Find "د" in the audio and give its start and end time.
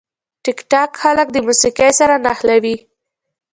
1.31-1.37